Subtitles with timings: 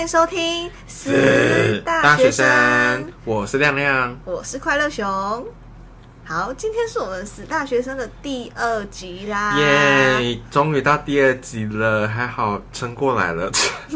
[0.00, 4.18] 欢迎收听《死大学生，我是亮亮。
[4.24, 5.04] 我是快乐熊。
[6.24, 9.54] 好，今天是我们死大学生的第二集啦！
[9.58, 13.52] 耶，终于到第二集了，还好撑过来了。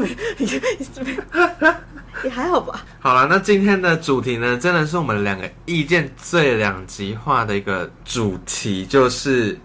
[2.23, 2.85] 也还好吧。
[3.01, 9.59] 好了，那今天的主题呢，真的是我们两个意见最两极化的一个主题，就是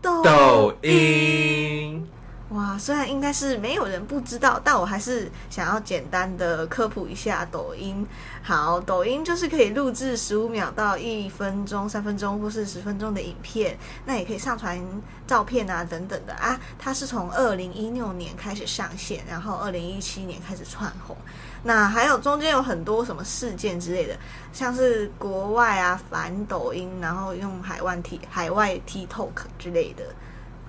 [0.00, 2.06] 抖音。
[2.50, 8.04] 哇，虽然应该是没有人不知道，但我还是想要简单的科普一下抖音。
[8.42, 14.84] 好，抖音就是可以录制十五秒到一分钟、三分钟或是十分钟的影片，那也可以上传
[15.28, 16.58] 照片啊等等的啊。
[16.76, 21.16] 它是从二零一六年开始上线，然后二零一七年开始窜红。
[21.62, 24.18] 那还有中间有很多什么事件之类的，
[24.52, 30.02] 像是国外啊反抖音，然后用海外 T 海外 TikTok 之类的。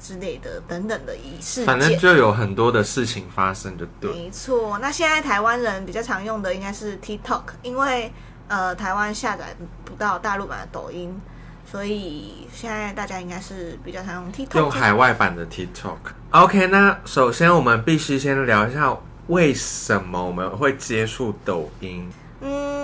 [0.01, 4.11] 之类的等等的仪式，反正就有很多的事情发生，就对。
[4.11, 8.11] 没错，那现在台湾人比较常用的应该是 TikTok，因为
[8.47, 11.15] 呃台湾下载不到大陆版的抖音，
[11.69, 14.57] 所以现在大家应该是比较常用 TikTok。
[14.57, 15.97] 用海外版的 TikTok。
[16.31, 22.09] OK，那首先我们必须先聊一下为什么我们会接触抖音。
[22.41, 22.80] 嗯。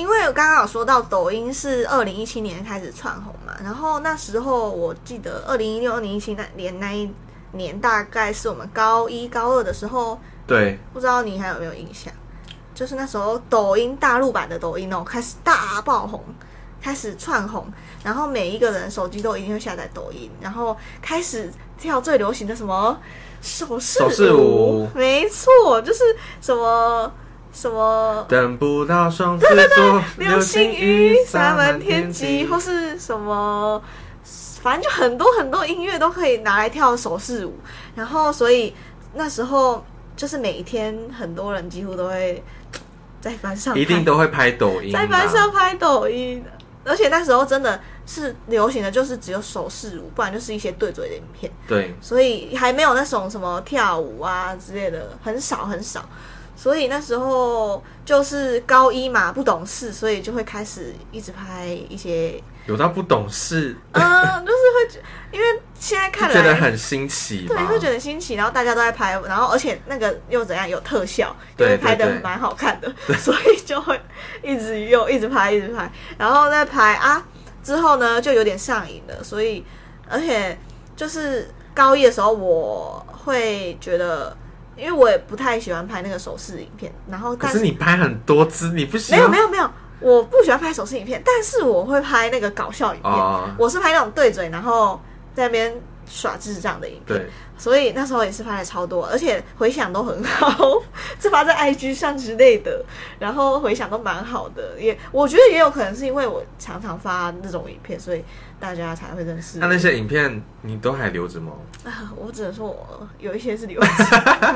[0.00, 7.12] 因为我刚刚有说到抖音是二零一七年开始窜红嘛，然后那时候我记得二零一六、二零一七那年那一
[7.52, 12.10] 年大概是我们高一、高二的时候，对，不知道你还有没有印象？
[12.74, 16.24] 就是那时候抖音大陆版的抖音哦开始大爆红，
[16.80, 17.70] 开始窜红，
[18.02, 22.98] 然后每一个人手机都一定会下载抖音，然后开始跳最流行的什么
[23.42, 26.02] 手势舞，没错，就是
[26.40, 27.12] 什么。
[27.52, 28.24] 什么？
[28.28, 33.82] 等不到双子座， 流星雨洒满天际，或是什么？
[34.62, 37.58] 反正就很多很多音乐都可以拿来跳手势舞。
[37.94, 38.74] 然后，所以
[39.14, 39.84] 那时候
[40.16, 42.42] 就是每一天，很多人几乎都会
[43.20, 46.44] 在班上，一定都会拍抖音，在班上拍抖音。
[46.82, 51.52] 而且那时候真的是流行的，就是只有手势舞，不然就是一些对嘴的影片。
[51.68, 56.08] 对，所以还没有那种什么跳舞啊之类的，很少很少。
[56.60, 62.38] 所以那时候就是高一嘛，不懂事，所以就会开始一直拍一些。
[62.66, 64.02] 有到不懂事， 嗯，
[64.44, 64.98] 就是会觉，
[65.32, 68.34] 因为现在看来觉得很新奇，对，会觉得新奇。
[68.34, 73.98] 然后大家都在拍，然后而且那个又怎样，有特效，对，拍的蛮好看的， 所以就会
[74.42, 77.26] 一直用，一直拍，一直拍，然后再拍啊。
[77.62, 79.24] 之后呢，就有点上瘾了。
[79.24, 79.64] 所以，
[80.06, 80.58] 而且
[80.94, 84.36] 就是高一的时候，我会觉得。
[84.80, 89.30] 因为我也不太喜欢拍那个手势影片，然后可是你拍很多支，你不喜欢？
[89.30, 89.70] 没有没有没有，
[90.00, 93.12] 我不喜欢拍手势影片，但是我会拍那个搞笑影片。
[93.58, 95.00] 我是拍那种对嘴，然后
[95.34, 95.80] 在那边
[96.10, 97.18] 耍智障的影片。
[97.18, 100.82] 对，所以那时候也是发了超多，而且回响都很好，
[101.18, 102.84] 是发在 IG 上之类的，
[103.18, 104.78] 然后回响都蛮好的。
[104.78, 108.22] 也我觉得也有可能是因为我常常发那种影片，所以。
[108.60, 109.58] 大家才会认识。
[109.58, 111.52] 那那些影片你都还留着吗？
[111.82, 113.88] 啊，我只能说我有一些是留着。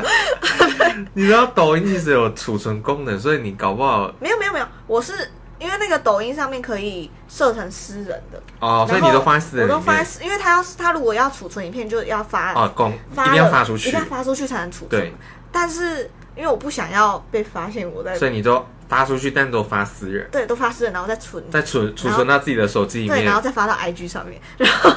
[1.14, 5.30] 你知道抖音其实有储存功能，所以你搞不好没有没有没有，我是
[5.64, 14.90] 因为那个抖音上面可以设成私人的哦，所以你都放在私人，我都放在私，因为他要是他如果要储存影片，就要发啊公，一定要发出去，一定要发出去才能储存。
[14.90, 15.14] 对，
[15.50, 18.64] 但是因为我不想要被发现我在，所以你就。
[18.86, 20.28] 发出去，但都发私人。
[20.30, 24.40] 对，都发私人，然后再存，再存储存到自己的手机里面，对，然后再发到 IG 上面。
[24.58, 24.90] 然后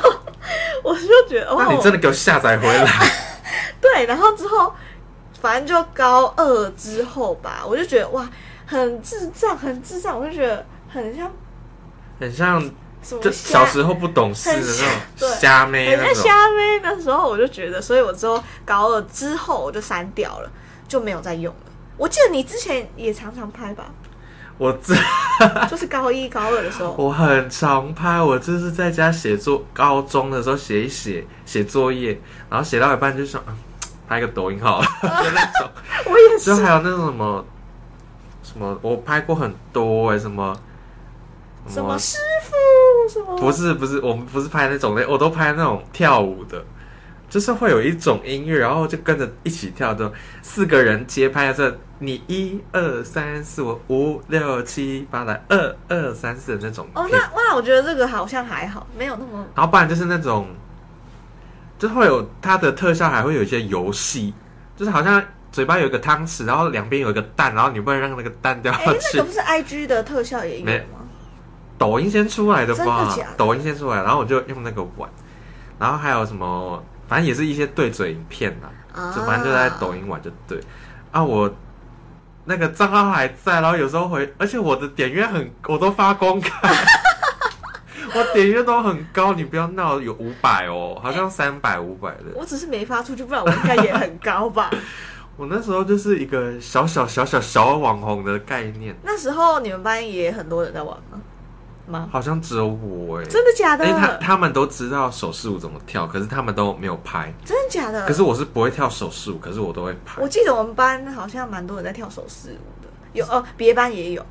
[0.83, 2.85] 我就觉得，哇你真的给我下载回来。
[3.81, 4.71] 对，然后之后，
[5.41, 8.27] 反正就高二之后吧，我就觉得哇，
[8.67, 11.31] 很智障，很智障，我就觉得很像，
[12.19, 12.61] 很像
[13.01, 16.79] 就小时候不懂事的那种瞎妹，很像瞎妹。
[16.83, 20.51] 那时候我就觉得，所以我之后高二之后我就删掉了，
[20.87, 21.61] 就没有再用了。
[21.95, 23.85] 我记得你之前也常常拍吧？
[24.57, 24.93] 我这
[25.69, 28.21] 就是高一高二的时候， 我很常拍。
[28.21, 32.19] 我就是在家写作，高中的时候写一写写作业，
[32.49, 33.41] 然后写到一半就想
[34.07, 34.87] 拍个抖音好了，
[35.23, 35.69] 就那种。
[36.05, 36.45] 我也是。
[36.45, 37.45] 就还有那种什么
[38.47, 40.57] 什么，我拍过很多哎，什么
[41.67, 43.35] 什么师傅什么？
[43.37, 46.63] 不是不是，我们不是拍那种类，我都拍那种跳舞的。
[47.29, 50.09] 就是会有一种音乐，然后就跟着一起跳，就
[50.41, 56.87] 四个人接拍这你一二三四五五六七八来二二三四的那种。
[56.93, 59.45] 哦，那哇，我觉得这个好像还好，没有那么。
[59.53, 60.47] 然后不然就是那种，
[61.77, 64.33] 就会有它的特效，还会有一些游戏，
[64.77, 65.21] 就是好像
[65.57, 69.17] 嘴巴有一个汤匙，然后两边有一个蛋，然后你不能让那个蛋掉下去。
[69.17, 70.99] 那个不是 I G 的特效也有吗？
[71.79, 73.17] 抖音先出来的吧？
[73.35, 75.09] 抖音先出来，然后我就用那个玩，
[75.79, 76.83] 然后还有什么？
[77.07, 78.67] 反正也是一些对嘴影片呐，
[79.01, 80.61] 啊就反正就在抖音玩就对。
[81.11, 81.51] 啊，我
[82.45, 86.69] 那个账号还在，然后有时候回，而且我的点阅很，我都发公开，
[88.13, 92.25] 我点阅都很高，你不要闹，有五百哦，好像三百五百的。
[92.35, 94.69] 我只是没发出去，不然我应该也很高吧。
[95.37, 101.21] 我那时候就是一个小小小小小网红的概念，那时候你们班也很多人在玩吗？
[101.85, 102.09] 吗？
[102.11, 103.85] 好像只有我哎、真的假的？
[103.85, 107.31] 因为他他们都知道手势舞怎么跳，可是他们都没有拍。
[107.45, 108.05] 真的假的？
[108.07, 110.27] 可是我是不会跳手势舞，可是我都会拍我。
[110.27, 114.25] 记得我们班好像蛮多人在跳手势舞的，有哦，别班也有，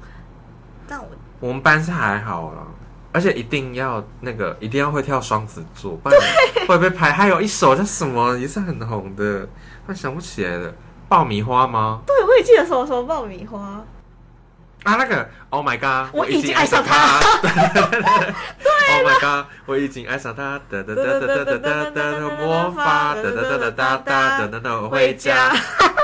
[0.88, 1.06] 但我
[1.38, 2.66] 我们班是还好啦，
[3.12, 6.20] 而且一定要那个一定要会跳双子座，不然
[6.66, 7.12] 会被拍。
[7.12, 9.48] 还有一首叫什么也是很红的，
[9.86, 10.74] 但想不起来了。
[11.08, 12.00] 爆米花吗？
[12.06, 13.84] 对我也记得什么什么爆米花，
[14.82, 17.50] 啊，那个 Oh my God，我已经爱爱上上他 对。
[18.88, 20.60] Oh my God，我已经爱上他。
[20.70, 23.14] 哒哒哒哒哒哒哒哒，魔法。
[23.14, 25.52] 哒哒哒哒哒哒哒哒，我回家。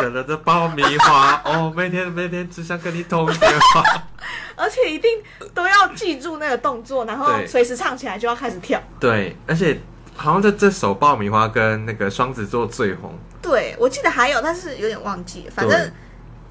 [0.00, 3.84] 哒哒哒爆米花，哦，每天每天只想跟你通电话。
[4.56, 5.10] 而且一定
[5.54, 8.80] 都要记住那个动作，然后对随时唱起来就要开始跳。
[8.98, 9.80] 对，而且
[10.16, 13.16] 好像这这首爆米花跟那个双子座最红。
[13.42, 15.50] 对，我记得还有，但是有点忘记了。
[15.54, 15.92] 反正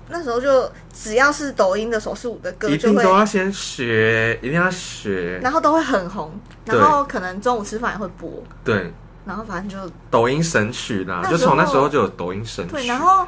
[0.09, 5.39] 那时候就只要是抖音的手势舞的歌，一定都要先学，一定要学。
[5.41, 8.29] 然后都会很红，然后可能中午吃饭也会播，
[8.63, 8.91] 对，
[9.25, 12.73] 然后反正就抖音神曲啦，就从那时候就有抖音神曲。
[12.73, 12.85] 对。
[12.87, 13.25] 然后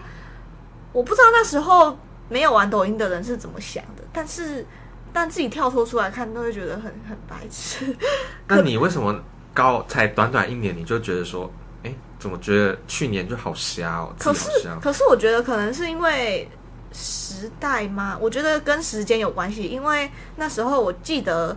[0.91, 4.65] 我不知道那时候没有玩抖音的人是怎么想的，但是
[5.13, 7.95] 但自己跳脱出来看，都会觉得很很白痴。
[8.49, 9.17] 那你为什么
[9.53, 11.49] 高才短短一年你就觉得说，
[11.83, 14.49] 哎，怎么觉得去年就好瞎哦，可是？
[14.81, 16.49] 可是我觉得可能是因为
[16.91, 18.17] 时代吗？
[18.19, 21.55] 我觉得跟时间有关系，因为那时候我记得。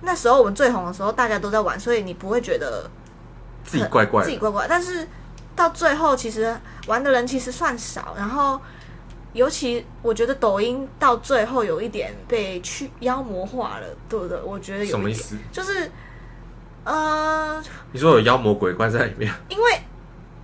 [0.00, 2.88] 那时候我们最红的时候，大家都在玩，所以你不会觉得
[3.64, 4.26] 自己怪怪的。
[4.26, 4.64] 自己怪怪。
[4.68, 5.04] 但是
[5.56, 8.60] 到最后，其实玩的人其实算少，然后
[9.32, 14.40] 尤其我觉得抖音到最后有一点被去妖魔化了，对不对？
[14.40, 15.36] 我觉得有什么意思？
[15.50, 15.90] 就是
[16.88, 17.62] 呃，
[17.92, 19.32] 你说有妖魔鬼怪在里面？
[19.48, 19.64] 因为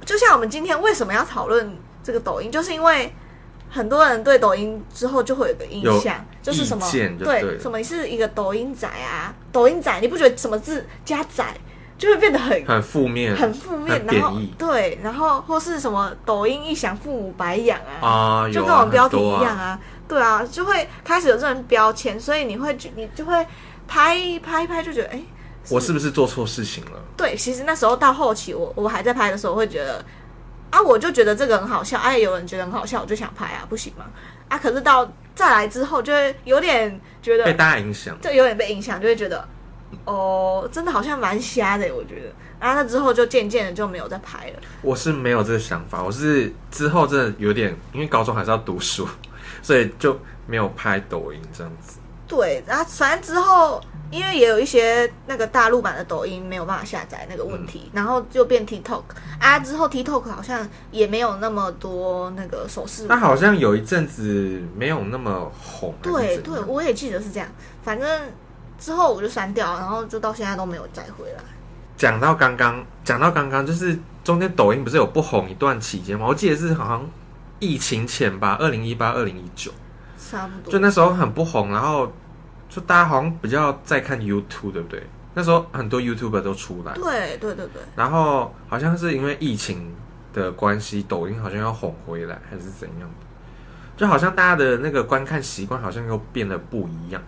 [0.05, 3.13] 就像我们今天为什么要讨论这个抖音，就是因为。
[3.71, 6.89] 很多人对抖音之后就会有个印象，就是什么
[7.19, 11.45] 对了什么你是一个抖音仔啊，抖音仔，你不觉得什么字加仔
[11.99, 19.77] 就会变得很很负面，很负面，然后对，然后或是什么抖音一响父母白养啊，啊，就跟我们标题一样啊，
[20.07, 23.45] 对啊，就会开始有这种标签，所以你会觉你就会
[23.89, 25.21] 拍拍一拍，就觉得哎，
[25.71, 27.03] 我是不是做错事情了？
[27.17, 30.05] 对，其实那时候到后期，我我还在拍的时候，会觉得
[30.71, 34.05] 啊，我就觉得这个很好笑，哎、有人觉得很好笑，我就想拍啊，不行吗？
[34.49, 38.17] 啊，可是到再来之后，就会有点觉得被，大家影响。
[38.21, 39.47] 就有点被影响，就会觉得。
[40.07, 42.33] 哦，真的好像蛮瞎的，我觉得。
[42.59, 44.61] 然后那之后就渐渐的就没有再拍了。
[44.83, 49.07] 我是没有这个想法，我是之后真的有点，因为高中还是要读书，
[49.63, 52.01] 所以就没有拍抖音这样子。
[52.27, 59.03] 对，然后反正之后，因为也有一些那个大陆版的抖音没有办法下载那个问题，然后就变 TikTok
[59.39, 63.07] 啊，之后 TikTok 好像也没有那么多那个手势舞。
[63.09, 67.49] 那好像有一阵子没有那么红，还对对，我也记得是这样。
[67.83, 68.09] 反正
[68.79, 71.43] 之后我就删掉，然后就到现在都没有再回来。
[71.97, 76.27] 讲到刚刚，讲到刚刚，就是中间抖音不是有不红一段期间吗？
[76.29, 77.09] 我记得是好像
[77.61, 79.71] 疫情前吧，二零一八、二零一九，
[80.19, 80.73] 差不多。
[80.73, 82.13] 就那时候很不红，然后
[82.75, 85.01] 就大家好像比较在看 YouTube，对不对？
[85.33, 89.95] 那时候很多 YouTuber 都出来，对对对对，然后好像是因为疫情
[90.33, 93.27] 的关系，抖音好像要哄回来，还是怎样的？
[93.97, 97.23] 就好像大家的那个观看习惯好像又变得不一样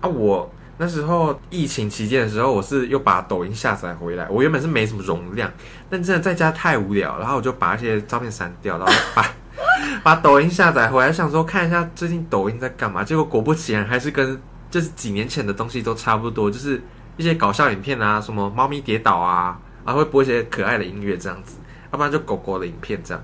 [0.00, 0.08] 啊！
[0.08, 4.26] 我那时候疫情期间的时候，我是又把抖音下载回来。
[4.28, 5.48] 我原本是没什么容量，
[5.88, 9.24] 但真的在家太无聊，然后我就把一些照片删掉，然后把
[10.02, 13.04] 把抖音下载回来，想说看一下最近抖音在干嘛。
[13.04, 16.82] 结果果不其然，还是跟就是几年前的东西都差不多，就是
[17.16, 21.58] 一些搞笑影片啊，什么猫咪跌倒啊，然后会播一些可爱的音乐这样子，
[21.92, 23.22] 要不然就狗狗的影片这样。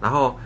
[0.00, 0.38] 然后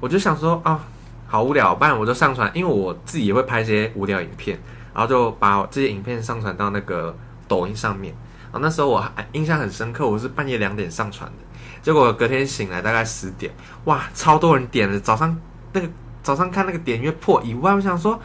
[0.00, 0.80] 我就想说啊，
[1.26, 4.58] 好无聊，不然我就上传，因为我自己也会拍一些无聊影片，
[4.92, 7.16] 然后就把这些影片上传到那个
[7.46, 8.14] 抖音上面。
[8.52, 11.44] 然后那时候我还印象很深刻，我是半夜两点上传的，
[11.82, 13.52] 结果隔天醒来大概十点，
[13.84, 14.98] 哇，超多人点了。
[14.98, 15.36] 早上
[15.72, 15.88] 那个
[16.22, 18.18] 早上看那个点阅破一万，我想说，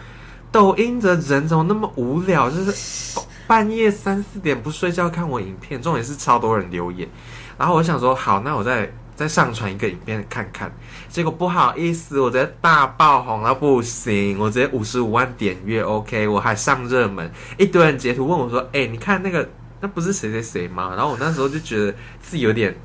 [0.52, 2.50] 抖音的人怎么那么无聊？
[2.50, 7.08] 就是半夜三四点不睡觉看我影片，重点是超多人留言。
[7.58, 10.72] 然后我想说，好，那我再再上传一个影片看看。
[11.10, 19.48] 结果不好意思，我直接大爆红到不行，我直接五十五万点阅，OK，我还上热门，一堆人截图问我说：“哎、你看那个
[19.80, 22.76] 那不是谁谁谁吗？”然后我那时候就觉得自己有点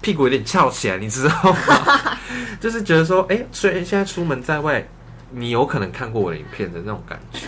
[0.00, 2.18] 屁股有点翘起来，你知道吗？
[2.60, 4.86] 就是觉得说，哎、虽然现在出门在外，
[5.30, 7.46] 你有可能看过我的影片的那种感觉。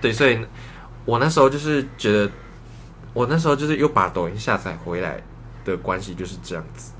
[0.00, 0.38] 对，所以
[1.04, 2.30] 我那时候就是觉得，
[3.12, 5.22] 我那时候就是又把抖音下载回来
[5.64, 6.92] 的关系就是这样子。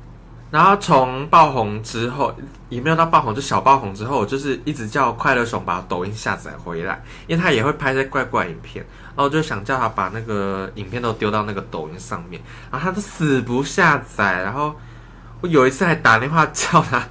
[0.51, 2.35] 然后从爆红之后，
[2.69, 12.39] 也没有到爆红，就小爆红之后，我就是一直叫快乐熊把抖音下载回来，因为他也会拍些怪怪影片，然后我就想叫他把那个影片都丢到那个抖音上面，
[12.71, 14.75] 然后他都死不下载，然后
[15.41, 17.03] 我有一次还打电话叫他，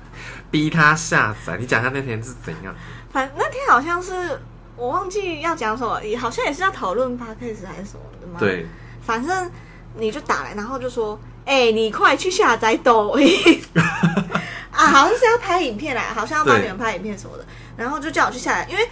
[0.52, 1.58] 逼他下载。
[1.58, 2.76] 你讲一下那天是怎样？
[3.12, 4.40] 反那天好像是
[4.76, 8.66] 我忘记要讲什么，也好像也是要讨论 podcast 还是什么的嘛。，对，
[9.02, 9.50] 反正
[9.96, 13.62] 你就打来，然后就说：“哎、你快去下载抖音
[14.72, 17.46] 啊！”好像是要拍影片来，好像要帮对你们拍影片什么的，
[17.78, 18.90] 然后就叫我去下载，因为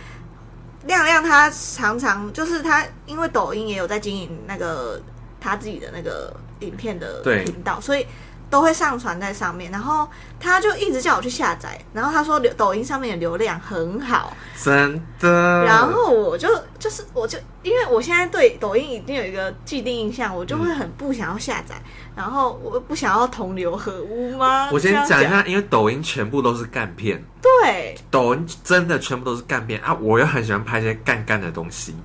[0.85, 5.01] 亮亮他常常就是他，因为抖音也有在经营那个
[5.39, 8.05] 他自己的那个影片的对频道，所以。
[8.49, 10.07] 都会上传在上面，然后
[10.39, 15.63] 他就一直叫我去下载，然后他说流抖音上面的流量很好，真的。
[15.65, 21.75] 然后我就就是我就因为我现在对抖音已经有一个既定印象，我就会很不想要下载，
[22.15, 24.69] 然后我不想要同流合污吗？
[24.71, 29.93] 我先讲一下，因为抖音全部都是干片，对，抖音真的全部都是干片啊！
[30.01, 31.95] 我又很喜欢拍一些干干的东西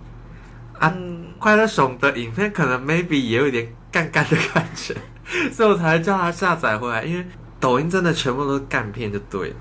[0.78, 0.92] 啊。
[0.94, 4.94] 嗯，快乐熊的影片可能 maybe 也有一点干干的感觉，
[5.52, 7.04] 所以我才叫他下载回来。
[7.04, 7.26] 因为
[7.58, 9.56] 抖音真的全部都是干片，就对了。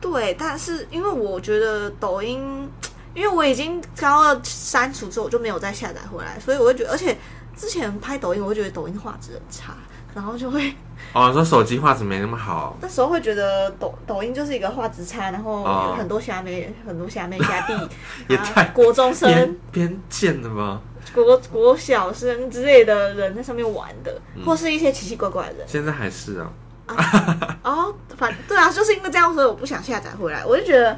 [0.00, 2.68] 对，但是因为我觉得抖音，
[3.14, 7.16] 因为我已经高二删除之后，我就没有再下载回来，所以我会觉得，而且
[7.56, 9.74] 之前拍抖音，我会觉得抖音画质很差，
[10.14, 10.72] 然后就会
[11.12, 17.88] 哦，你说手机画质没那么好，那时候会觉得抖抖音就是一个画质差，然后哦有很多虾妹、很多虾妹虾弟， 啊
[18.28, 20.80] 也太国中生偏偏见的吗？
[21.14, 25.66] 国国小生之类的人在上面玩的，嗯或是一些奇奇怪怪的人。
[25.66, 26.52] 现在还是啊，
[27.64, 30.44] 哦，反对啊，就是因为这样，所以我不想下载回来。
[30.44, 30.96] 我就觉得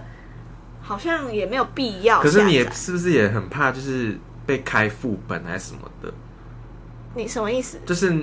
[0.83, 2.31] 好像也没有必要下载。
[2.31, 6.12] 可是你也是不是也很怕，就是被开副本还是什么的？
[7.14, 7.78] 你什么意思？
[7.87, 8.23] 就是啊，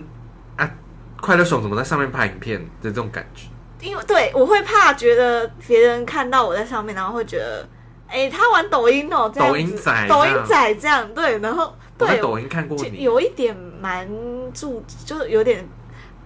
[1.22, 3.48] 快乐熊怎么在上面拍影片的这种感觉？
[3.82, 7.68] 因为对我会怕，觉得别人看到我在上面，然后会觉得，
[8.08, 14.06] 哎、他玩抖音哦，这样抖音仔抖音仔这样对，然后对，抖音看过你，有一点蛮
[14.54, 15.66] 注，就是有点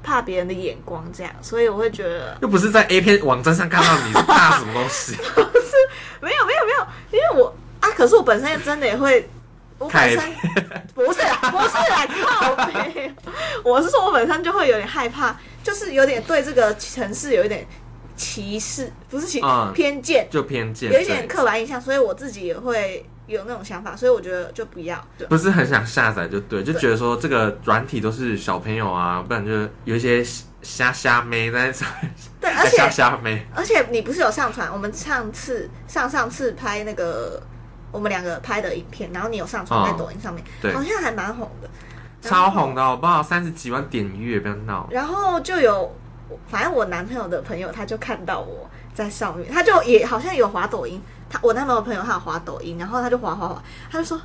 [0.01, 5.15] 怕别人的眼光这样，所以我会觉得又不是在 A 片网站上看到你，是怕什么东西？
[5.35, 5.75] 不是
[6.21, 9.29] 没有没有没有，因为我啊，可是我本身也真的也会，
[9.79, 10.19] 我本身
[10.93, 13.11] 不是啦，不是啦，靠背，
[13.63, 17.65] 我是说我本身就会有点害怕，就是有点对这个城市有一点
[18.15, 25.03] 歧视，不是歧、嗯偏见，就偏见，有一点刻板印象，所以我自己也会有那种想法，所以我觉得就不要。
[25.17, 29.51] 对不是很想下载就对，就觉得说这个软体都是小朋友啊，不然就
[29.85, 30.23] 有一些
[30.61, 31.87] 瞎瞎妹在上，
[32.39, 37.41] 对，而且 瞎瞎妹，而且你不是有上传我们上次上上次拍那个
[37.93, 41.69] 我们两个拍的影片，然后你有上传在哦抖音上面，对好像还蛮红的。
[42.21, 43.21] 超红的好不好？
[43.21, 44.87] 三十几万点阅，不要闹。
[44.91, 45.93] 然后就有，
[46.47, 51.01] 反正我男朋友的朋友他就看到我在上面，他就也好像有滑抖音。
[51.29, 54.19] 他我男朋友朋友他有滑抖音，然后他就滑滑滑，他就说：“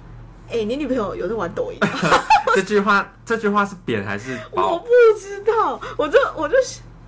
[0.49, 1.89] 哎、你女朋友有在玩抖音吗？”
[2.55, 4.79] 这句话，这句话是贬还是我？
[4.79, 4.87] 不
[5.19, 6.55] 知道，我就我就，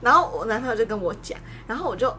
[0.00, 2.12] 然后我男朋友就跟我讲，然后我就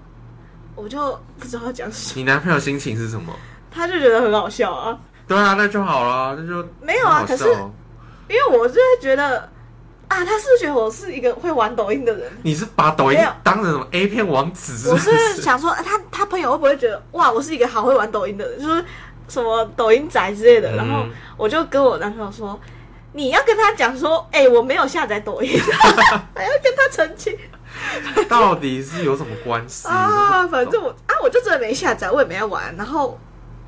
[0.76, 3.34] 我就不知道要讲什么，你男朋友心情是什么？
[3.72, 4.98] 他就觉得很好笑啊。
[5.28, 7.46] 对啊，那就好了，那就没有啊可是
[8.28, 9.40] 因为我就会觉得
[10.10, 12.30] 啊，他是觉得我是一个会玩抖音的人？
[12.44, 15.12] 你是把抖音当成什么 A 片王子我是？
[15.42, 18.84] 想说，啊他他朋友会不会觉得哇，我是一个好会玩抖音的人，就是
[19.30, 20.70] 什么抖音宅之类的？
[20.74, 21.06] 嗯然后
[21.38, 22.60] 我就跟我男朋友说，
[23.14, 25.58] 你要跟他讲说，哎、我没有下载抖音，
[26.36, 27.38] 还要跟他澄清
[28.28, 29.88] 到底是有什么关系？
[29.92, 30.46] 啊。
[30.48, 32.76] 反正我啊，我就真的没下载，我也没要玩。
[32.76, 33.18] 然后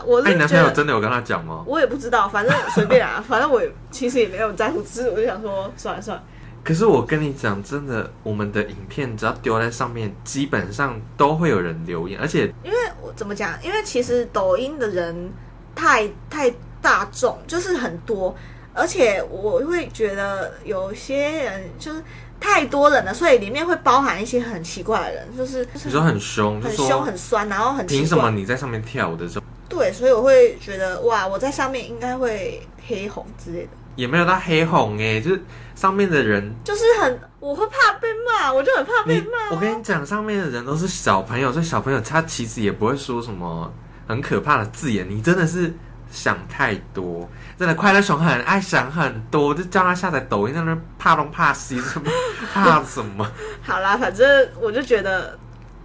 [0.06, 0.48] 我那、你男。
[0.48, 1.64] 朋友真的有跟他讲吗？
[1.66, 6.24] 我也不知道，反正随便啊， 反正我也其实也没有在乎，只是我就想说，算了算了，
[6.64, 13.52] 可是我跟你讲，真的，我们的影片只要丢在上面，基本上都会有人留言，而且因为我怎么讲？
[13.64, 15.32] 因为其实抖音的人
[15.76, 18.36] 太太大众，就是很多，
[18.74, 22.04] 而且我会觉得有些人就是
[22.40, 28.30] 太多人了，所以里面会包含一些很奇怪的人，就是你说很凶，很凶、很酸，然后很凭什么。
[28.32, 35.42] 你在上面跳舞的时候对，所以我会觉得哇，我在上面应该会黑红之类的，也没有到黑红哎、就是
[35.76, 39.50] 上面的人，就是很我会怕被骂，我就很怕被你骂啊。
[39.52, 43.74] 我跟你讲，上面的人都是小朋友，所以小朋友他其实也不会说什么
[44.08, 45.74] 很可怕的字眼，你真的是
[46.12, 47.28] 想太多。
[47.58, 52.12] 真的，快乐熊很爱想很多，就叫他下载抖音，在那怕东怕西，什么
[52.54, 53.26] 怕什么，
[53.64, 55.38] 好啦，反正我就觉得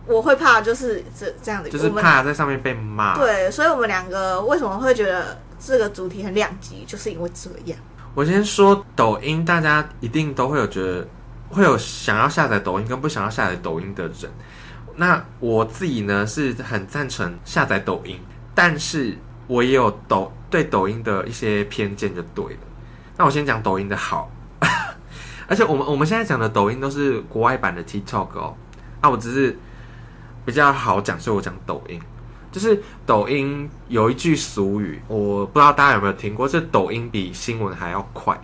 [0.09, 3.17] 我会怕，就是这这样的，就是怕在上面被骂。
[3.17, 7.79] 对，所以我们两个为什么会觉得这个主题很两极，就是因为这样。
[8.15, 11.07] 我先说抖音，大家一定都会有觉得
[11.51, 14.33] 会有想要下载抖音跟不想要下载抖音的人。
[14.97, 18.19] 那我自己呢是很赞成下载抖音，
[18.55, 22.61] 但是我也有抖对抖音的一些偏见就对了。
[23.17, 24.31] 那我先讲抖音的好，
[25.47, 28.57] 而且我们我们现在讲的抖音都是国外版的 TikTok 哦。
[29.01, 29.57] 啊，我只是
[30.49, 32.01] 比较好讲，所以我讲抖音。
[32.51, 38.35] 就是抖音有一句俗语，我不知道大家有没有听过，是抖音比新闻还要快。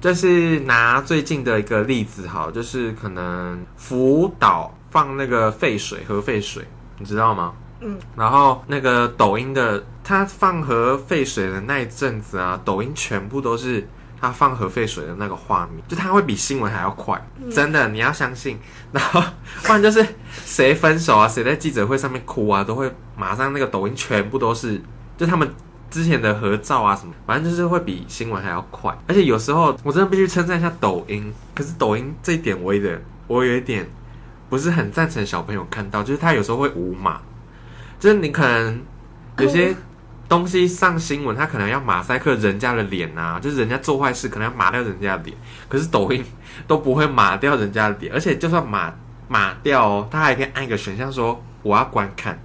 [0.00, 6.64] 就是拿最近的一个例子好，就是可能福岛放那个废水核废水，
[6.98, 7.52] 你知道吗？
[7.80, 13.84] 嗯，然后那个抖音的它放核废水的那一阵子啊，抖音全部都是
[14.20, 18.58] 他放核废水的那个画面，就他会比新闻还要快，真的你要相信。
[18.92, 19.22] 然后
[19.62, 20.04] 不然就是
[20.44, 24.80] 谁分手啊，谁在记者会上面哭啊，都会马上那个抖音全部都是，
[25.16, 25.48] 就他们
[25.90, 28.96] 之前的合照啊什么，反正就是会比新闻还要快。
[29.06, 33.88] 而且有时候我真的必须称赞一下抖音，可是抖音这一点我有点，我有一点
[34.48, 37.20] 不是很赞成小朋友看到，就是他有时候会无码，
[37.98, 38.82] 就是你可能
[39.38, 39.74] 有些
[40.30, 45.36] 东西上新闻，他可能要马赛克人家的脸啊，就是人家做坏事可能要码掉人家的脸，
[45.68, 46.24] 可是抖音
[46.66, 48.94] 都不会码掉人家的脸，而且就算码
[49.28, 52.40] 码掉哦，他还可以按一个选项说我要观看。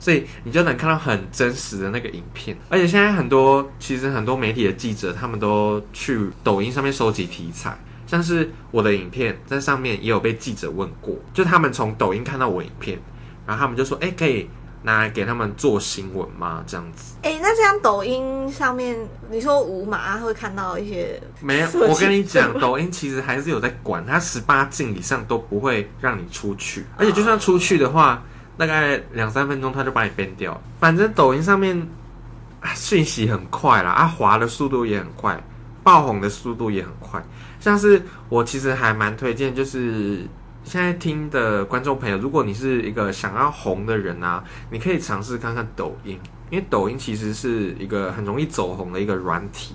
[0.00, 7.76] 所以你就能看到很真实的那个影片，而且现在很多其实很多媒体的记者，他们都去抖音上面收集题材，
[8.06, 12.96] 像是我的影片在上面也有被记者问过，就他们从抖音看到我影片，
[13.44, 14.48] 然后他们就说，哎、可以
[14.82, 16.62] 拿来给他们做新闻吗？
[16.66, 18.96] 这样子哎、那这样抖音上面
[19.30, 28.22] 你说无码会看到一些没有，我跟你讲，抖音其实还是有在管，它十八禁以上都不会让你出去，而且就算出去的话。
[28.58, 30.60] 大概两三分钟，他就把你 ban 掉。
[30.80, 31.80] 反正抖音上面
[32.60, 35.40] 啊讯息很快啦，啊滑的速度也很快，
[35.84, 37.24] 爆红的速度也很快。
[37.60, 40.26] 像是我其实还蛮推荐，就是
[40.68, 49.74] 现在听的观众朋友，如果你是一个想要红的人啊，你可以尝试看看抖音，因为抖音其实是一个很容易走红的一个软体，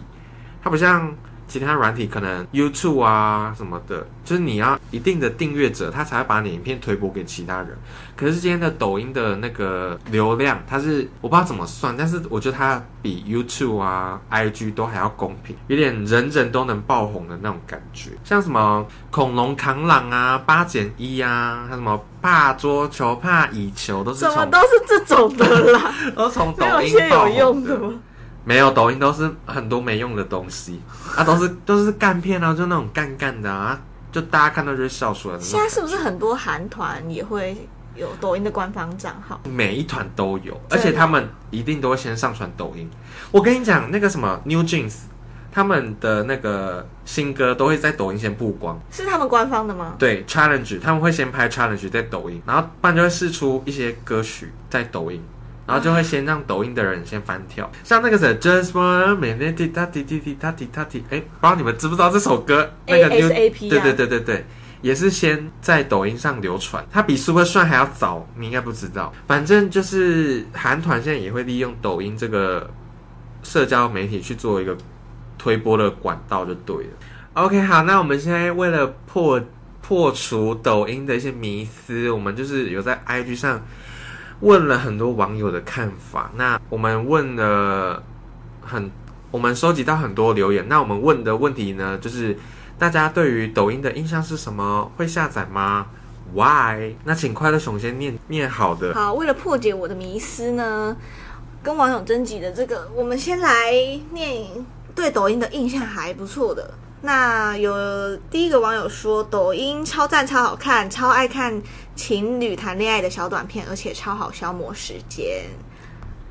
[0.62, 1.12] 它不像。
[1.47, 7.77] 其他软体可能 YouTube 啊什么的，就是你要一定的订阅者，他才会把你影片推播给其他人。
[8.15, 18.12] 可是今天的抖音的那个流量，它是我不知道怎么算，但是我觉得它比 YouTube 啊、IG 都还要公平，有点人人都能爆红的那种感觉。
[18.23, 27.93] 像什么恐龙扛狼啊、八减一啊，还有什么怕桌球、怕乙球，都是从什么都是这种的啦， 都从抖音有用的吗？
[28.45, 30.82] 没有，抖音都是很多没用的东西
[31.15, 33.79] 啊，都是 都是干片啊，就那种干干的啊，
[34.12, 35.60] 就大家看到就会笑出来的那种。
[35.60, 39.39] 现在是不是很多韩团也会有抖音的官方账号？
[39.45, 42.89] 每一团都有，而且他们一定都会先上传抖音。
[43.32, 44.93] 我跟你讲，那个什么 New Jeans，
[45.51, 48.79] 他们的那个新歌都会在抖音先曝光。
[48.91, 49.95] 是他们官方的吗？
[49.99, 55.23] 对 challenge，他们会先拍 challenge 在抖音，然后不然就会试出一些歌曲在抖音，
[55.65, 62.69] 然后就会先让抖音的人先翻跳，像那个谁 Just One Minute 滴答滴滴滴答滴答滴，哎，不知道你们知不知道这首歌？
[62.88, 64.45] 那个 New ASAP 啊对对对对对，
[64.82, 69.13] 也是先在抖音上流传，它比 Super 帅还要早，你应该不知道。
[69.26, 72.69] 反正就是韩团现在也会利用抖音这个
[73.41, 74.76] 社交媒体去做一个
[75.38, 76.91] 推波的管道，就对了。
[77.36, 79.41] OK，好，那我们现在为了破
[79.82, 83.62] 破除抖音的一些迷思，我们就是有在 IG 上
[84.43, 86.29] 问了很多网友的看法。
[86.36, 88.03] 那我们问了
[88.62, 88.91] 很，
[89.32, 90.67] 我们收集到很多留言。
[90.67, 92.38] 那我们问的问题呢，就是
[92.77, 94.91] 大家对于抖音的印象是什么？
[94.97, 95.88] 会下载吗
[96.34, 96.95] ？Why？
[97.06, 98.93] 那请快乐熊先念念好的。
[98.93, 100.97] 好，为了破解我的迷思呢，
[101.63, 103.71] 跟网友征集的这个，我们先来
[104.12, 104.45] 念
[104.93, 106.73] 对抖音的印象还不错的。
[107.05, 111.61] 那有第一个网友说，抖音超赞、超好看，超爱看
[111.95, 115.43] 情侣谈恋爱的小短片，而且超好消磨时间。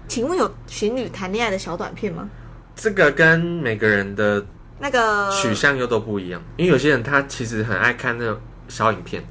[0.09, 2.27] 请问有情侣谈恋爱的小短片吗？
[2.75, 4.43] 这个跟每个人的
[4.79, 9.23] 那个取向又都不一样，因为有些人他其实很爱看那种小影片，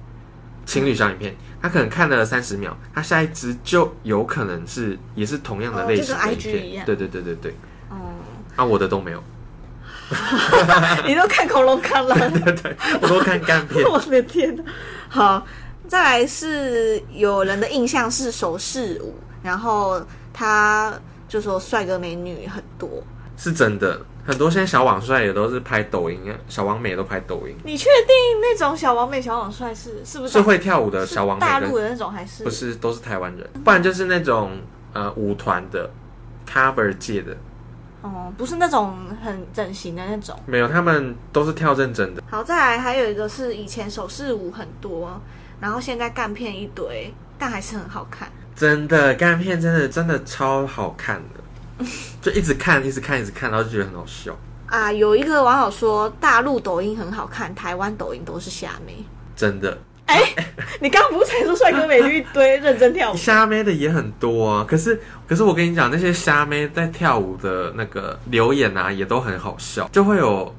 [0.63, 7.56] 情侣小影片，他可能看了三十秒，他下一支就有可能是也是同样的类型跟 IG 一对对对对对，
[7.89, 8.13] 哦，
[8.56, 9.23] 啊我的都没有，
[11.08, 12.15] 你都看恐龙看了。
[12.43, 14.63] 对对，我都看干片， 我的天呐，
[15.10, 15.45] 好，
[15.88, 20.02] 再来是有人的印象是手势舞，然后
[20.34, 20.93] 他
[21.28, 22.89] 就说帅哥美女很多。
[23.38, 30.34] 是真的，很多现在小网帅也都是拍抖音啊，小王美都拍抖音，你确定那种小王美、小网帅是是不是？
[30.34, 32.43] 是会跳舞的小王美大陆的那种还是？
[32.43, 34.52] 不是都是台湾人，不然就是那种
[34.93, 35.89] 呃舞团的
[36.47, 37.36] cover 界的，
[38.02, 40.36] 哦，不是那种很整形的那种。
[40.46, 42.24] 没有，他们都是跳认真的。
[42.30, 45.22] 好，再来还有一个是以前手势舞很多，
[45.60, 48.28] 然后现在干片一堆，但还是很好看。
[48.56, 51.22] 真的干片真的真的超好看
[51.80, 51.86] 的，
[52.22, 54.36] 就一直看一直看一直看，然后就觉得很好笑。
[54.68, 59.04] 啊，有一个网友说大陆抖音很好看，台湾抖音都是虾妹。
[59.36, 59.78] 真的，
[60.12, 60.34] 哎、
[60.80, 63.15] 你刚刚不是才说帅哥美女一堆认真跳舞？
[63.15, 64.65] 虾妹的也很多啊。
[64.67, 70.54] 可是可是我跟你讲，那些虾妹在跳舞的那个留言啊，也都很好笑，就会有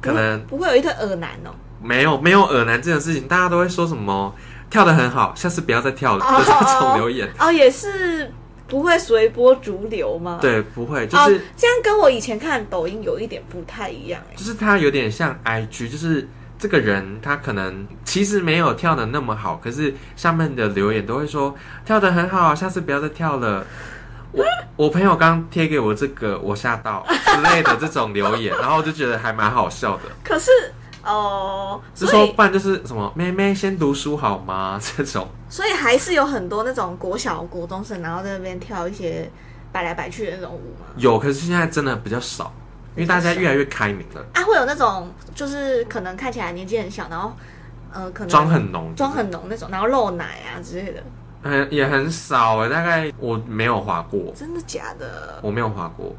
[0.00, 1.50] 可能不会有一堆耳男哦、
[1.82, 4.34] 没有没有耳男这种事情，大家都会说什么
[4.70, 7.28] 跳的很好，下次不要再跳了，哦就这种留言。
[7.38, 8.30] 哦，也是
[8.66, 16.28] 不会随波逐流吗？，对，不会，就哦是、，这样跟我以前看抖音有一点不太一样哎、就是它有点像 IG，就是
[16.66, 23.64] 这个人他可能其实没有跳的那么好，可是下面的留言都会说跳的很好，下次不要再跳了。
[24.34, 30.02] 我我朋友刚贴给我这个，我吓到 之类的这种留言，然后我就觉得还蛮好笑的。
[30.24, 30.50] 可是
[31.04, 34.76] 哦，是说，不然就是什么妹妹先读书好吗？
[34.96, 39.30] 这种所以还是有很多那种国小、国中生，然后在那边跳一些
[39.70, 40.86] 摆来摆去的那种舞嘛。
[40.96, 42.52] 有，可是现在真的比较少，
[42.96, 47.32] 因为大家越来越开明了，啊，会有那种就是可能看起来年纪很小，然后
[47.92, 51.02] 呃可能妆很浓，妆很浓那种，然后露奶啊之类的，
[51.42, 55.38] 很也很少哎，大概我没有滑过，真的假的？
[55.42, 56.16] 我没有滑过，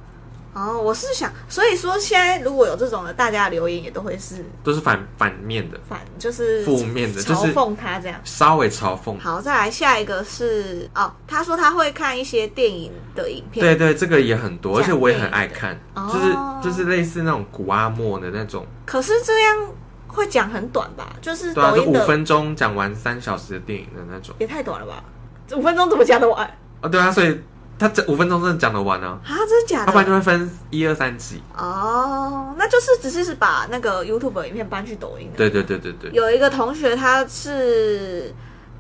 [0.58, 8.20] 哦，我是想，所以说现在如果有这种的，大家留言也都会是都是反反面的，反，就是负面的就是嘲讽他这样。
[8.24, 9.20] 稍微嘲讽。
[9.20, 19.56] 好，再来下一个是哦，他说他会看一些电影的影片，对对，这个也很多，而且我也很爱看，哦就是就是类似那种古阿莫的那种，可是这样
[20.08, 21.16] 会讲很短吧？
[21.22, 24.34] 就是对啊，就五分钟讲完三小时的电影的那种。
[24.40, 25.04] 也太短了吧？
[25.56, 26.50] 五分钟怎么讲得完
[26.82, 27.40] 哦，对啊，所以
[27.80, 29.38] 他这五分钟真的讲得完啊，啊？
[29.48, 30.18] 真的假要不然就的？
[30.18, 31.42] 会分一二三集。
[31.56, 35.38] 哦，那就是只是是把那个 YouTube 影片搬去抖音的。
[35.38, 38.34] 对对对对对，有一个同学他是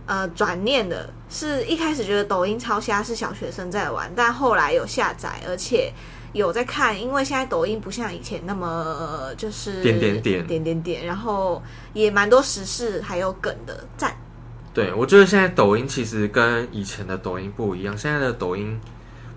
[0.06, 5.94] 呃转念的，是一开始觉得抖音超瞎是小学生在玩，但后来有下载，而且
[6.34, 11.62] 有在看，因为现在抖音不像以前那么呃就是点点点点点点，然后
[11.94, 14.16] 也蛮多时事还有梗的赞。
[14.78, 18.80] 对，我觉得现在抖音其实跟以前的抖音不一样，现在的抖音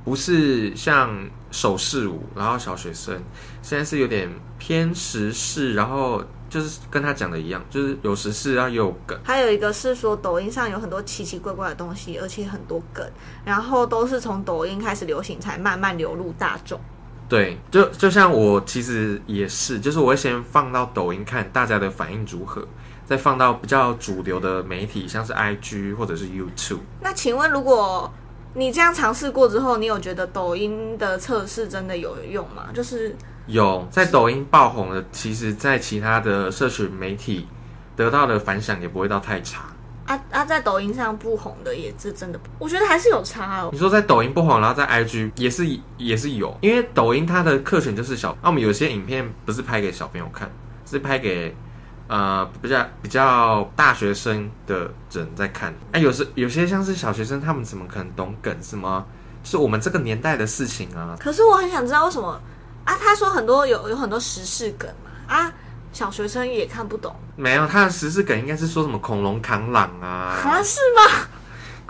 [0.04, 1.18] 不是像
[1.50, 3.18] 手势舞，然后小学生，
[3.62, 9.18] 现在是有点偏时事，然后就是跟他讲的一样，就是有时事，然后也有梗。
[9.24, 13.10] 还有一个是说，抖音上有很多奇奇怪怪的东西，而且很多梗，
[13.42, 16.78] 然后都是从抖音开始流行，才慢慢流入大众。
[17.30, 22.62] 对，就就像我其实也是，就是我会先放到抖音看大家的反应如何，
[23.10, 26.78] 再放到比较主流的媒体，像是 IG 或者是 YouTube。
[27.00, 28.08] 那请问，如果
[28.54, 32.68] 你这样尝试过之后，你有觉得抖音的测试真的有用吗？
[32.72, 37.48] 就是有在抖音爆红的，其实在其他的社群媒体
[37.96, 39.64] 得到的反响也不会到太差。
[40.06, 43.70] 啊啊，在抖音上不红的也是真的，我觉得还是有差哦。
[43.72, 50.48] 你说在抖音不红，然后在 IG 也是也是有，因为抖音它的客群就是小，那、我们有些影片不是拍给小朋友看，
[50.86, 51.52] 是拍给
[52.10, 55.72] 呃比较比较大学生的人在看。
[55.92, 58.54] 哎、有时有些像是小学生，他们怎么可能懂梗？
[58.60, 59.06] 什么
[59.44, 61.16] 是我们这个年代的事情啊？
[61.20, 62.28] 可是我很想知道为什么
[62.84, 62.96] 啊？
[63.00, 65.52] 他说很多有有很多时事梗嘛啊，
[65.92, 70.62] 小学生也看不懂没有，他的时事梗应该是说什么恐龙扛狼啊，啊？
[70.64, 71.28] 是吗？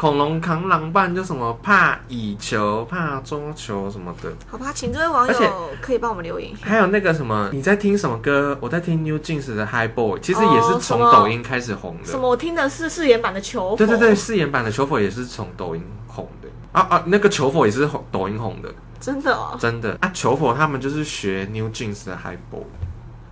[0.00, 4.32] 恐龙扛狼，伴就什么怕蚁球、怕桌球什么的。
[4.50, 6.50] 好吧，请这位网友可以帮我们留言。
[6.62, 8.56] 还有那个什么，你在听什么歌？
[8.62, 12.06] 我在听 New Jeans 的 High Boy，其实也是从抖音开始红的。
[12.06, 12.30] 什么？
[12.30, 22.64] 我听的是誓言版的球，对对对，，誓言版的球否也是从抖音红的啊啊，那个球否也是红抖音红的，真的哦，真的啊，球否他们就是学 New Jeans 的 High Boy，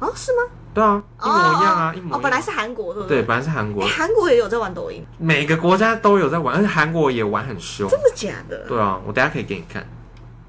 [0.01, 0.43] 哦是吗？
[0.75, 2.19] 对啊，一模一样啊，哦一模一样。
[2.19, 3.27] 哦，本来是韩国对不对，对？
[3.27, 7.89] 本来是韩国哎，，韩国也有在玩抖音，每个国家都有在玩，而且韩国也玩很凶。
[7.89, 8.59] 真的假的？
[8.69, 9.83] 对啊，我等下可以给你看，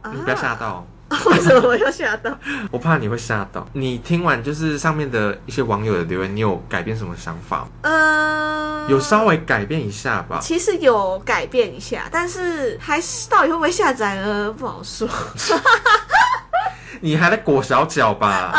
[0.02, 0.84] 啊你不要吓到哦。
[1.26, 2.32] 为什么我要吓到？
[2.70, 3.66] 我怕你会吓到。
[3.74, 7.68] 你听完就是上面的一些网友的留言，你有改变什么想法吗？
[7.82, 10.38] 嗯，有稍微改变一下吧。
[10.40, 14.54] 其实有改变一下，但是还是到底会不会下载呢？
[14.56, 15.10] 不好说。
[17.02, 18.54] 你还在裹小脚吧？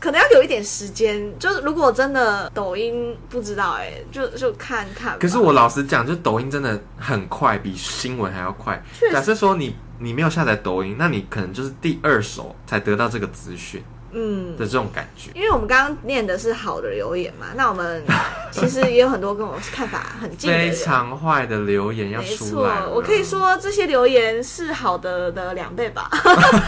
[0.00, 1.38] 可能要有一点时间。
[1.38, 5.18] 就是如果真的抖音不知道哎、就就看看。
[5.18, 8.82] 可是我老实讲，就抖音真的很快，比新闻还要快
[9.12, 15.30] 假设说你你没有下载抖音，那你可能就是第二手才得到这个资讯嗯的，这种感觉。
[15.34, 18.02] 因为我们刚刚念的是好的留言嘛，那我们
[18.50, 20.70] 其实也有很多跟我看法很近的非。
[20.72, 26.08] 常坏的留言要没错出来了，，我可以说这些留言是好的的两倍吧。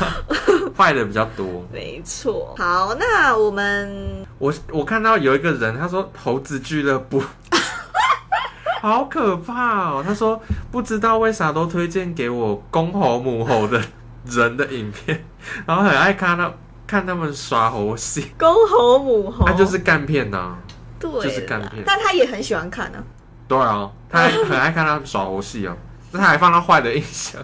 [0.76, 1.64] 坏的比较多。
[1.72, 2.54] 没错。
[2.58, 7.22] 好，那我们我我看到有一个人，他说猴子俱乐部，
[8.82, 10.02] 好可怕哦！
[10.06, 13.80] 他说不知道为啥都推荐给我公猴母猴的
[14.26, 15.24] 人的影片，
[15.66, 16.52] 然后很爱看他
[16.90, 20.56] 看他们耍猴戏，公猴母猴，他就是干片呐、
[20.98, 21.84] 对，就是干片。
[21.86, 22.98] 但他也很喜欢看呢、
[23.46, 25.76] 对啊，他还很爱看他们耍猴戏哦，
[26.10, 27.40] 那他还放到坏的印象。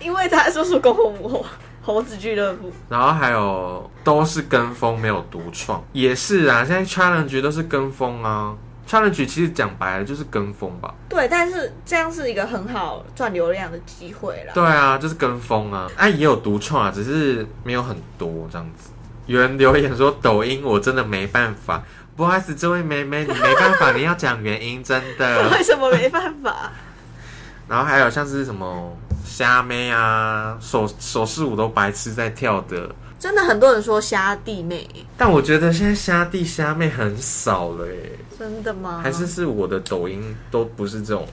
[0.00, 1.46] 因为他说是公猴母猴
[1.82, 2.72] 猴子俱乐部。
[2.88, 6.64] 然后还有都是跟风，没有独创，也是啊。
[6.64, 8.56] 现在 challenge 都是跟风啊
[8.88, 10.94] ，challenge 其实讲白了就是跟风吧。
[11.08, 14.52] 对，但是这样是一个很好赚流量的机会啦。
[14.54, 15.88] 对啊，就是跟风啊。
[15.96, 18.90] 哎、也有独创啊，只是没有很多这样子。
[19.26, 21.82] 有人留言说抖音我真的没办法，
[22.16, 25.50] 不好意思，这位妹妹你没办法，你要讲原因，真的。
[25.50, 26.72] 为什么没办法？
[27.68, 32.90] 然后还有像是什么虾妹啊，手手势舞都白痴在跳的。
[33.18, 38.18] 真的很多人说虾弟妹，但我觉得现在虾弟虾妹很少了耶。
[38.38, 39.00] 真的吗？
[39.02, 41.26] 还是是我的抖音都不是这种。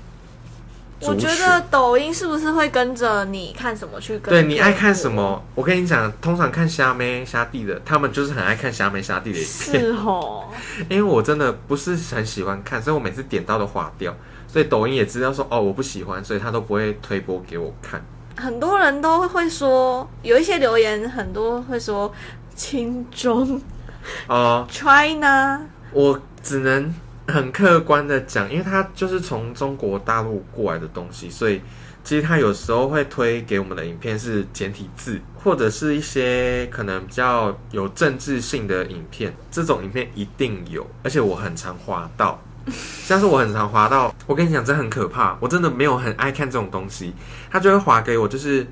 [1.01, 4.33] 我觉得抖音是不是会跟着你看什么去跟？
[4.33, 5.11] 对你爱看什？
[5.11, 5.43] 么？
[5.53, 9.81] 我跟你讲，通常看虾妹虾弟的，他们就是很爱看虾妹虾弟的影片。
[9.81, 10.45] 是哦，
[10.89, 14.15] 因为我真的不是很喜欢看，所以我每次点到都划掉。
[14.47, 18.03] 所以抖音也知道说哦我不喜欢，所以他都不会推播给我看。
[18.35, 22.11] 很多人都会说，有一些留言很多会说
[22.55, 23.61] 轻中
[24.27, 26.93] 哦、China，我只能
[27.27, 31.61] 很客观的讲，因为它就是从中国大陆过来的东西，所以
[32.03, 42.39] 其实它有时候会推给我们的影片是简体字，或者是一些可能比较有政治性的影片，这种影片一定有，而且我很常滑到。
[43.05, 45.37] 像是我很常滑到，我跟你讲，这很可怕。
[45.39, 47.13] 我真的没有很爱看这种东西，
[47.51, 48.65] 他就会滑给我，就是，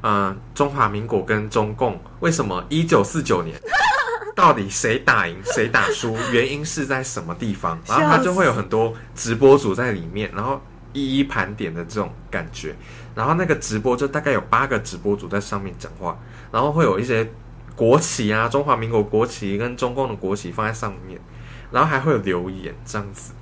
[0.00, 3.60] 呃，中华民国跟中共为什么一九四九年
[4.34, 7.78] 到底谁打赢谁打输，原因是在什么地方？
[7.86, 10.60] 然后他就会有很多直播主在里面，然后
[10.92, 12.74] 一一盘点的这种感觉。
[13.14, 16.18] 然后那个直播就大概有八个直播主在上面讲话，
[16.50, 17.30] 然后会有一些
[17.76, 21.20] 国旗啊，中华民国国旗跟中共的国旗放在上面，
[21.70, 23.32] 然后还会有留言这样子。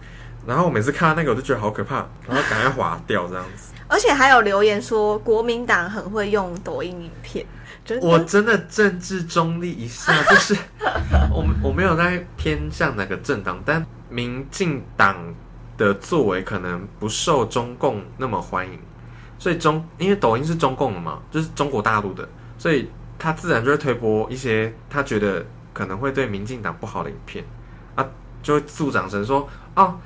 [0.47, 3.73] 然后我每次看到那个，我就觉得好可怕，然后赶快划掉这样子。
[3.87, 7.47] 而且还有留言说国民党很会用抖音影片，
[8.01, 10.57] 我真的政治中立一下，就是
[11.31, 15.17] 我我没有在偏向哪个政党，但民进党
[15.77, 18.79] 的作为可能不受中共那么欢迎，
[19.39, 27.62] 所以中因为抖音是中共的嘛，就是中国大陆的，所以他自然就会推播一些他觉得可能会对民进党不好的影片啊，
[28.43, 29.97] 就会助长成说啊，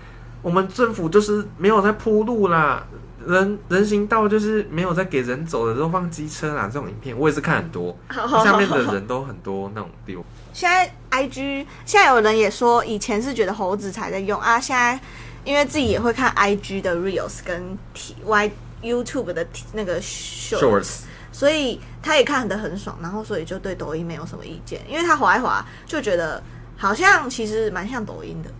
[0.42, 2.87] 我们政府就是没有在铺路啦，
[3.27, 7.96] 人人行道就是没有在给人走的都放机车啦，这种影片我也是看很多，
[8.44, 10.25] 下面的人都很多那种丢。
[10.53, 14.99] 现在 IG 现在有人也说，以前是觉得猴子才在用啊，现在
[15.44, 18.51] 因为自己也会看 IG 的 Reels 跟 T Y
[18.83, 21.01] YouTube 的那个 Short，Shorts，
[21.33, 26.42] 所以他也看得很爽，然后所以就对抖音没有什么意见，因为他滑一滑就觉得
[26.77, 28.51] 好像其实蛮像抖音的。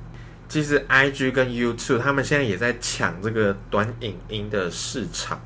[0.48, 5.40] 其实 IG 跟 YouTube 他们现在也在抢这个短影音的市场。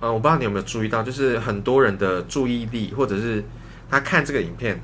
[0.00, 3.44] 呃，我不知道你有没有注意到，就是很多人的注意力或者是
[3.90, 4.80] 他看这个影片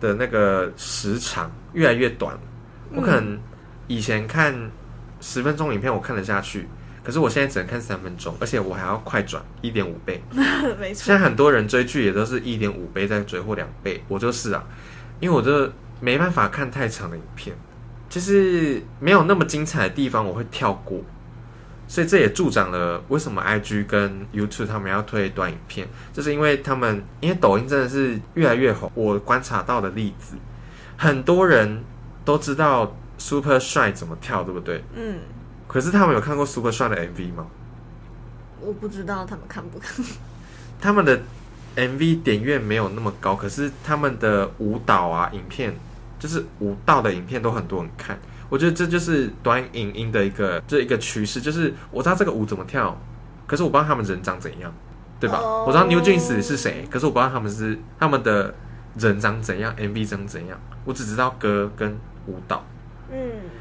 [0.00, 2.38] 的那个时长越来越短。
[2.94, 3.38] 我可能
[3.86, 4.70] 以前看
[5.20, 6.68] 十分钟影片我看得下去，
[7.02, 10.22] 可是我现在只能看三分钟，而且我还要快转一点五倍。
[10.78, 14.64] 没错现，在很多人追剧也都是一点五倍在追或两倍，我就是啊，
[15.20, 15.70] 因为我就
[16.02, 17.56] 没办法看太长的影片，
[18.08, 21.00] 就是没有那么精彩的地方我会跳过，
[21.86, 30.34] 所以这也助长了为什么 IG 跟 YouTube 他们要推短影片，就是因为他们因为抖音真的是越来越红，我观察到的例子，
[30.96, 31.84] 很多人
[32.24, 34.82] 都知道 Super 帅怎么跳，对不对？
[34.96, 35.20] 嗯，
[35.68, 37.46] 可是他们有看过 Super 帅的 MV 吗？
[38.60, 40.04] 我不知道他们看不看。
[40.80, 41.20] 他们的
[41.76, 45.72] MV 点阅没有那么高，可是他们的舞蹈啊、影片，
[46.22, 48.16] 就是舞蹈的影片都很多人看。
[48.48, 52.96] 我觉得这就是短影音的一个这一个趋势，就是我知道这个舞怎么跳，
[53.44, 54.72] 可是我不知道他们人长怎样，
[55.18, 55.40] 对吧？
[55.42, 58.54] 哦我知道 New Jeans 是谁，可是我不知道他们是他们的
[58.96, 62.64] 人长怎样，MV 长怎样，我只知道歌跟舞蹈。
[63.10, 63.16] 嗯，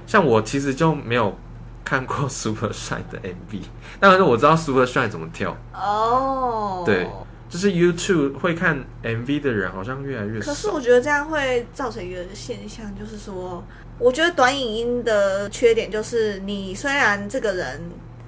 [0.06, 1.36] 像我其实就没有
[1.84, 3.62] 看过 Super 帅的 MV，
[4.00, 5.58] 但是我知道 Super 帅怎么跳。
[5.74, 7.08] 哦，对
[7.52, 10.46] 就是 YouTube 会看 MV 的人好像越来越少。
[10.46, 13.62] 可是我觉得这样会造成一个现象，就是说，
[14.00, 17.82] 我觉得短影音的缺点就是，你虽然这个人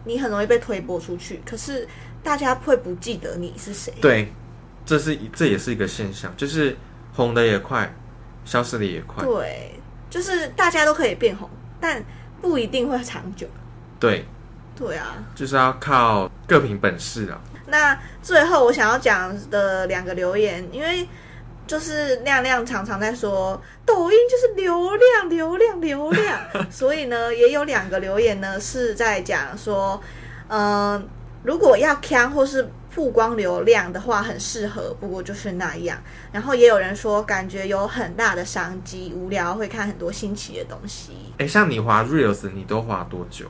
[0.04, 1.88] 你很容易被推播出去，可是
[2.22, 3.94] 大家会不记得你是谁。
[4.02, 4.30] 对，
[4.86, 6.76] 这是这也是一个现象，就是
[7.14, 7.96] 红的也快，
[8.44, 9.24] 消失的也快。
[9.24, 9.72] 对，
[10.10, 12.04] 就是大家都可以变红，但
[12.42, 13.48] 不一定会长久。
[14.02, 14.26] 对，
[14.76, 17.42] 对啊，就是要靠各凭本事啊。
[17.74, 21.10] 那最后我想要讲的两个留言，因为
[21.66, 30.00] 就是亮亮常常在说抖音就是流量、流量、流量， 所以呢，也有两个留言呢是在讲说，
[30.50, 31.04] 嗯、
[31.42, 35.98] 如果要看或是曝光流量的话，很适合，不过就是那样。
[36.32, 43.48] 然后也有人说，感觉有很大的商机，无聊会看很多新奇的东西，哎，像你滑 Reels，你都滑多久？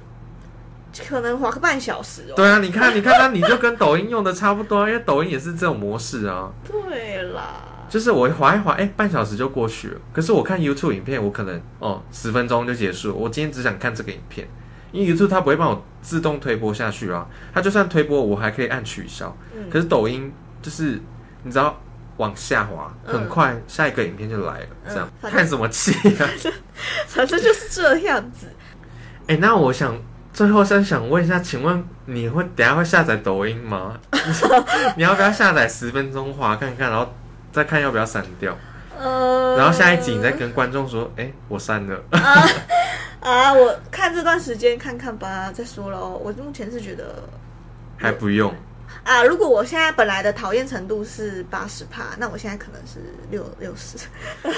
[1.08, 2.34] 可能滑个半小时哦。
[2.36, 6.52] 对啊，你看，你看，那你就跟抖音用的差不多，因为抖音也是这种模式啊。
[6.64, 10.02] 对啦，就是我滑一滑，哎、半小时就过去了。
[10.12, 13.16] 可是我看 YouTube 影片，我可能哦十分钟就结束。
[13.16, 14.48] 我今天只想看这个影片，
[14.92, 17.28] 因为 YouTube 它不会帮我自动推播下去啊。
[17.54, 19.36] 它就算推播，我还可以按取消。
[19.56, 21.02] 嗯可是抖音就是
[21.44, 21.80] 你知道
[22.18, 26.30] 往下滑，嗯很快下一个影片就来了，这样、嗯看什么气啊？
[27.08, 28.48] 反正就是这样子。
[29.28, 29.98] 哎、那我想
[30.34, 33.98] 最后再想问一下，请问你会等下会下载抖音吗？
[34.98, 37.08] 你要不要下载十分钟滑看看，然后
[37.52, 38.58] 再看要不要删掉？
[39.00, 42.02] 呃，然后下一集你再跟观众说，哎、我删了。
[42.12, 42.48] 啊
[43.22, 43.54] 啊！
[43.54, 46.20] 我看这段时间看看吧，再说喽。
[46.24, 47.24] 我目前是觉得
[47.98, 48.54] 还不用，
[49.04, 53.00] 啊，如果我现在本来的讨厌程度是八十帕，那我现在可能是
[53.32, 53.98] 六六十。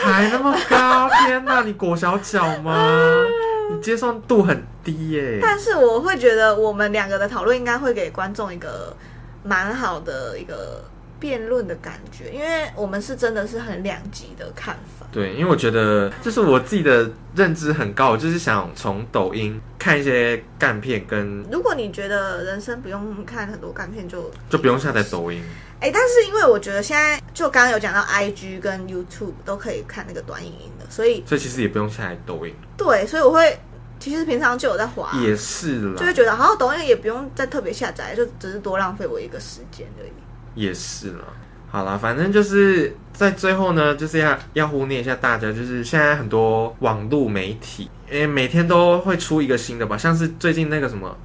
[0.03, 1.09] 还那么高？
[1.25, 2.73] 天哪，你裹小脚吗？
[3.69, 8.95] 你接受度很低耶、但是我会觉得我们两个的讨论应该会给观众一个
[9.43, 10.83] 蛮好的一个
[11.25, 15.07] 辩论的感觉，因为我们是真的是很两极的看法。
[15.11, 25.41] 对，因为我觉得就是我自己的认知很高，我就是想从抖音看一些干片，跟如果你觉得人生不用看很多干片就，就不用下载抖音。
[25.79, 33.57] 哎、但是因为我觉得现在就刚刚有讲到 IG 跟 YouTube 都可以看那个短影音的，所以所以其实也不用下载抖音，对，所以我会
[33.99, 40.11] 其实平常就有在滑，也是啦就，会觉得好像，抖音也不用再特别下载，就只是多浪费我一个时间而已。
[40.55, 41.25] 也是了。
[41.69, 51.17] 好啦，反正就是在最后呢，就是要要呼念一下大家，就是现在很多网络媒体，诶，每天都会出一个新的吧，像是最近那个什么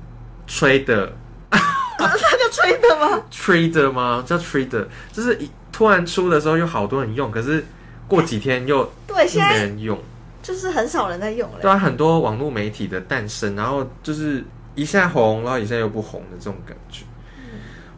[0.47, 1.13] 吹的
[1.51, 4.25] 他就吹的吗？Trader 吗？
[4.27, 7.65] 叫 Trader，就是一突然出的时候有好多人用，可是
[8.09, 9.99] 过几天又对，没现在没人用。
[10.43, 11.59] 就是很少人在用了。
[11.61, 14.43] 对啊，很多网络媒体的诞生，然后就是
[14.75, 17.05] 一下红，然后一下又不红的这种感觉。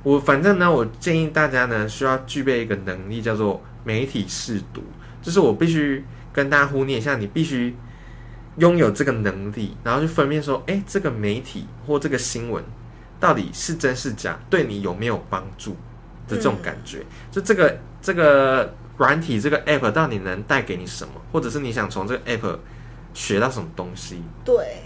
[0.02, 4.82] 我反正呢，我建议大家呢需要具备一个能力，叫做媒体试读，
[5.22, 7.76] 就是我必须跟大家呼念一下，你必须
[8.56, 12.62] 拥有这个能力，然后去分辨说，哎，这个媒体或这个新闻
[13.20, 15.76] 到底是真是假，对你有没有帮助
[16.26, 17.04] 的这种感觉。
[17.30, 22.58] 就这个这个软体这个 app 到底能带给你什么，或者是你想从这个 app
[23.14, 24.20] 学到什么东西。
[24.44, 24.82] 对，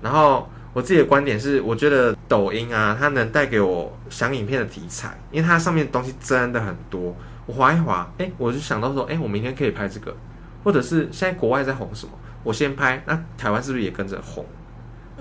[0.00, 7.16] 然后我自己的观点是，我觉得抖音啊，它能带给我想影片的题材，因为它上面的东西真的很多。
[7.46, 10.14] 我划一划，哎，我就想到说，哎，我明天可以拍这个，
[10.62, 14.44] 或者是现在国外在红什么，我先拍，那台湾是不是也跟着红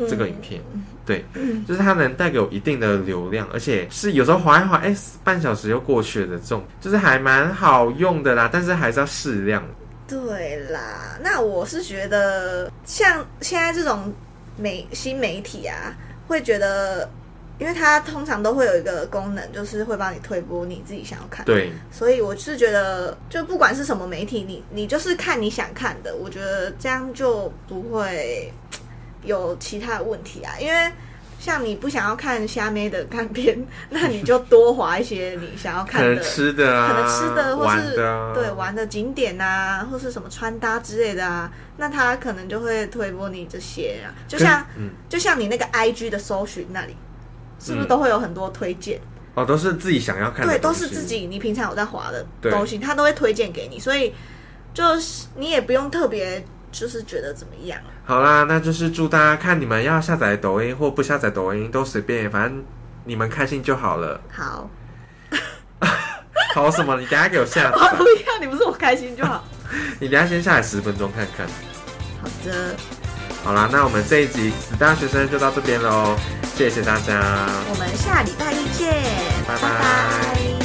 [0.10, 0.60] 这个影片？
[1.06, 1.24] 对，
[1.68, 9.64] 就是它能带给我一定的流量，而且是有时候划一划，哎，半小时又过去了的这种，就是还蛮好用的啦，但是还是要适量。
[10.08, 14.14] 对啦，那我是觉得像现在这种
[14.58, 15.96] 媒新媒体啊，
[16.28, 17.10] 会觉得，
[17.60, 21.46] 因为它通常都会有一个功能，就是会帮你推播你自己想要看。
[21.46, 28.52] 对，所以我是觉得，就不管是什么媒体，你你就是看你想看的，我觉得这样就不会
[29.24, 30.56] 有其他的问题啊。
[30.60, 30.92] 因为
[31.44, 36.22] 像你不想要看虾妹的看片， 那你就多划一些你想要可能看的。
[36.24, 37.96] 吃的啊， 可能吃的，或玩是
[38.34, 46.96] 对玩的景点啊，或是什么穿搭之类的啊，那他可能就会推播你这些啊，就像嗯，就像你那个 I G 的搜寻那里，
[47.60, 49.02] 是不是嗯都会有很多推荐？
[49.36, 54.14] 哦，都是自己想要看的对，都，是自己你平常有在滑的对东西，他都会推荐给你，所以
[54.74, 56.42] 就是你也不用特别
[56.72, 57.78] 就是觉得怎么样。
[58.06, 62.64] 好啦，那就是祝大家看你们要下载抖音或不下载抖音都随便，反正
[63.06, 64.20] 你们开心就好了。
[64.30, 64.70] 好，
[66.54, 67.00] 好什么？
[67.00, 69.44] 你等下给我下 不要，你不是我开心就好。
[70.00, 71.48] 你等下先下来十分钟看看。
[72.22, 72.76] 好的，
[73.44, 76.16] 好啦，那我们这一集死大学生就到这边喽，
[76.56, 77.22] 谢谢大家。
[77.70, 78.94] 我们下礼拜一见，
[79.48, 80.63] 拜拜拜拜